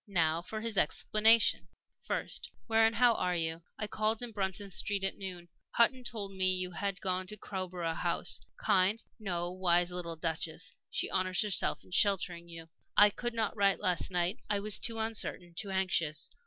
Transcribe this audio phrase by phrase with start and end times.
[0.07, 1.67] Now for his explanation:
[1.99, 3.61] "First, how and where are you?
[3.77, 5.47] I called in Bruton Street at noon.
[5.73, 8.41] Hutton told me you had just gone to Crowborough House.
[8.57, 10.73] Kind no, wise little Duchess!
[10.89, 12.69] She honors herself in sheltering you.
[12.97, 16.31] "I could not write last night I was too uncertain, too anxious.